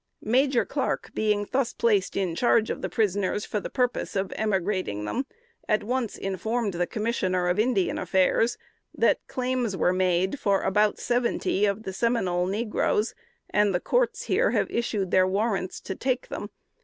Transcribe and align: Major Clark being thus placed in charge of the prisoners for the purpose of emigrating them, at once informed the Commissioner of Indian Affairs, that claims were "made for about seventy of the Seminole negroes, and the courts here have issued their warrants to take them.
Major 0.23 0.65
Clark 0.65 1.11
being 1.13 1.47
thus 1.51 1.73
placed 1.73 2.17
in 2.17 2.33
charge 2.33 2.71
of 2.71 2.81
the 2.81 2.89
prisoners 2.89 3.45
for 3.45 3.59
the 3.59 3.69
purpose 3.69 4.15
of 4.15 4.33
emigrating 4.35 5.05
them, 5.05 5.27
at 5.69 5.83
once 5.83 6.17
informed 6.17 6.73
the 6.73 6.87
Commissioner 6.87 7.47
of 7.47 7.59
Indian 7.59 7.99
Affairs, 7.99 8.57
that 8.95 9.19
claims 9.27 9.77
were 9.77 9.93
"made 9.93 10.39
for 10.39 10.63
about 10.63 10.97
seventy 10.97 11.65
of 11.67 11.83
the 11.83 11.93
Seminole 11.93 12.47
negroes, 12.47 13.13
and 13.51 13.75
the 13.75 13.79
courts 13.79 14.23
here 14.23 14.49
have 14.49 14.71
issued 14.71 15.11
their 15.11 15.27
warrants 15.27 15.79
to 15.81 15.93
take 15.93 16.29
them. 16.29 16.49